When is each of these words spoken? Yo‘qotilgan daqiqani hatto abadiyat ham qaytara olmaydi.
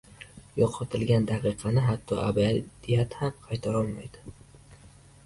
Yo‘qotilgan 0.59 1.27
daqiqani 1.31 1.83
hatto 1.89 2.17
abadiyat 2.29 3.13
ham 3.21 3.37
qaytara 3.45 3.83
olmaydi. 3.85 4.25